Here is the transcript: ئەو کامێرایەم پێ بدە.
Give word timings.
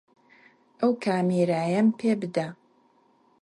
ئەو 0.79 0.91
کامێرایەم 1.05 1.87
پێ 1.99 2.11
بدە. 2.21 2.47